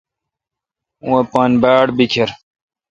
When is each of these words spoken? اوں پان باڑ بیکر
اوں 1.03 1.21
پان 1.31 1.51
باڑ 1.61 1.85
بیکر 1.97 2.29